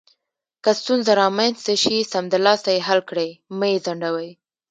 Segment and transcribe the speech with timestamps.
[0.63, 4.29] که ستونزه رامنځته شي، سمدلاسه یې حل کړئ، مه یې ځنډوئ.